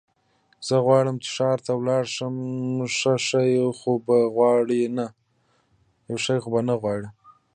زه 0.67 0.75
غواړم 0.85 1.15
چې 1.23 1.29
ښار 1.35 1.57
ته 1.65 1.71
ولاړ 1.79 2.03
شم، 2.15 2.35
څه 2.97 3.11
شی 3.27 3.51
خو 3.77 3.91
به 4.05 4.17
غواړې 4.35 4.83
نه؟ 4.97 5.07